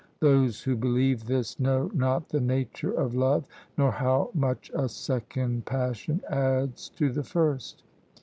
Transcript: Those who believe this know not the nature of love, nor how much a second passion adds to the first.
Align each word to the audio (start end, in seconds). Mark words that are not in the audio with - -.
Those 0.19 0.63
who 0.63 0.75
believe 0.75 1.25
this 1.25 1.59
know 1.59 1.91
not 1.93 2.29
the 2.29 2.39
nature 2.41 2.91
of 2.91 3.13
love, 3.13 3.43
nor 3.77 3.91
how 3.91 4.31
much 4.33 4.71
a 4.73 4.89
second 4.89 5.67
passion 5.67 6.21
adds 6.27 6.89
to 6.97 7.11
the 7.11 7.21
first. 7.21 7.83